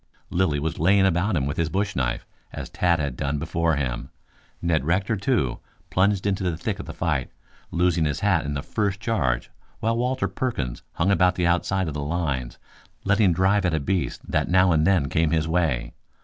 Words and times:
Lilly 0.31 0.59
was 0.59 0.79
laying 0.79 1.05
about 1.05 1.35
him 1.35 1.45
with 1.45 1.57
his 1.57 1.69
bush 1.69 1.95
knife, 1.95 2.25
as 2.51 2.71
Tad 2.71 2.97
had 2.99 3.15
done 3.15 3.37
before 3.37 3.75
him. 3.75 4.09
Ned 4.59 4.83
Rector, 4.83 5.15
too, 5.15 5.59
plunged 5.91 6.25
into 6.25 6.41
the 6.43 6.57
thick 6.57 6.79
of 6.79 6.87
the 6.87 6.91
fight, 6.95 7.29
losing 7.69 8.05
his 8.05 8.21
hat 8.21 8.43
in 8.43 8.55
the 8.55 8.63
first 8.63 8.99
charge, 8.99 9.51
while 9.79 9.95
Walter 9.95 10.27
Perkins 10.27 10.81
hung 10.93 11.11
about 11.11 11.35
the 11.35 11.45
outside 11.45 11.87
of 11.87 11.93
the 11.93 12.01
lines, 12.01 12.57
letting 13.03 13.31
drive 13.31 13.63
at 13.63 13.75
a 13.75 13.79
beast 13.79 14.21
that 14.27 14.49
now 14.49 14.71
and 14.71 14.87
then 14.87 15.07
came 15.07 15.29
his 15.29 15.47
way. 15.47 15.93